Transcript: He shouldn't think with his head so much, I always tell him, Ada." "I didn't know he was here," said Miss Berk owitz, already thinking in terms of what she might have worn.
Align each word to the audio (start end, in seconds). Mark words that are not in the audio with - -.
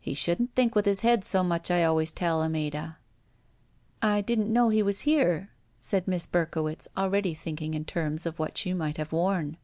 He 0.00 0.12
shouldn't 0.12 0.54
think 0.54 0.74
with 0.74 0.84
his 0.84 1.00
head 1.00 1.24
so 1.24 1.42
much, 1.42 1.70
I 1.70 1.82
always 1.82 2.12
tell 2.12 2.42
him, 2.42 2.54
Ada." 2.54 2.98
"I 4.02 4.20
didn't 4.20 4.52
know 4.52 4.68
he 4.68 4.82
was 4.82 5.00
here," 5.08 5.48
said 5.80 6.06
Miss 6.06 6.26
Berk 6.26 6.56
owitz, 6.58 6.88
already 6.94 7.32
thinking 7.32 7.72
in 7.72 7.86
terms 7.86 8.26
of 8.26 8.38
what 8.38 8.58
she 8.58 8.74
might 8.74 8.98
have 8.98 9.12
worn. 9.12 9.56